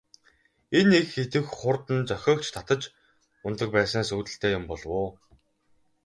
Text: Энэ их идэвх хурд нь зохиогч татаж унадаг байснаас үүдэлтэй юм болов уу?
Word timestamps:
Энэ 0.79 0.95
их 1.03 1.11
идэвх 1.23 1.49
хурд 1.59 1.85
нь 1.97 2.07
зохиогч 2.09 2.45
татаж 2.55 2.81
унадаг 3.45 3.69
байснаас 3.75 4.09
үүдэлтэй 4.15 4.51
юм 4.57 4.63
болов 4.67 4.91
уу? 4.99 5.09